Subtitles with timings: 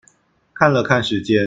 [0.55, 1.39] 看了看時間